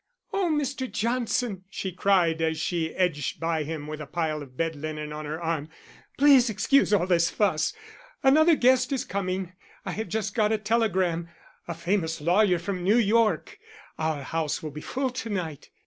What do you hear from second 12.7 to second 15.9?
New York. Our house will be full to night."